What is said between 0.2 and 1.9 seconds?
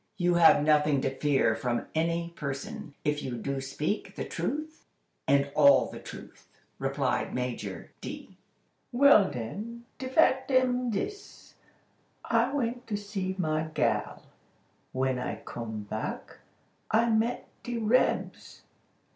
have nothing to fear from